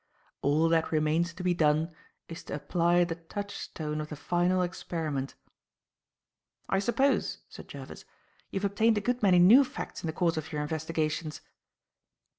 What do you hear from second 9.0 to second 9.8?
good many new